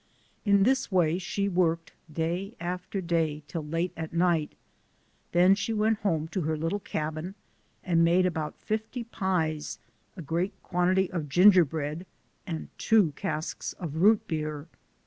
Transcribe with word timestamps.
In 0.45 0.63
this 0.63 0.91
way 0.91 1.19
she 1.19 1.47
worked, 1.47 1.93
day 2.11 2.55
after 2.59 3.01
day, 3.01 3.43
till 3.47 3.63
late 3.63 3.93
at 3.95 4.11
night; 4.11 4.53
then 5.31 5.53
she 5.53 5.73
went 5.73 5.99
home 5.99 6.27
to 6.29 6.41
her 6.41 6.57
little 6.57 6.79
cabin, 6.79 7.35
and 7.83 8.03
made, 8.03 8.25
about 8.25 8.57
fifty 8.57 9.03
pies, 9.03 9.77
a 10.17 10.23
great 10.23 10.53
38 10.53 10.53
SOME 10.53 10.57
SCENES 10.57 10.57
IN 10.57 10.65
THE 10.65 10.69
quantity 10.71 11.11
of 11.11 11.29
ginger 11.29 11.65
bread, 11.65 12.05
and 12.47 12.69
two 12.79 13.11
casks 13.11 13.73
of 13.73 13.97
root 13.97 14.25
beer. 14.27 14.67